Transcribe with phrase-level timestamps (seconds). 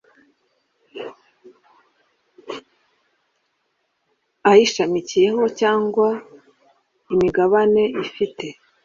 [4.51, 6.07] ayishamikiyeho cyangwa
[7.13, 8.45] imigabane ifite